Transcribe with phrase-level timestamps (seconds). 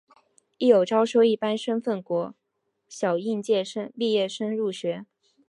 [0.57, 2.33] 亦有招收一般身份国
[2.87, 3.63] 小应届
[3.95, 5.05] 毕业生入学。